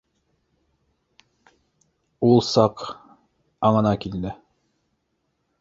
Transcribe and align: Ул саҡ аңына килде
Ул 2.29 2.43
саҡ 2.47 2.87
аңына 3.71 3.95
килде 4.07 4.37